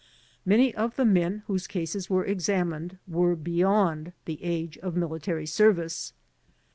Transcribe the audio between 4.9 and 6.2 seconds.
military service.